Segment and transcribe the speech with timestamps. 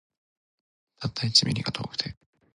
[0.97, 2.15] たった一ミリが遠くて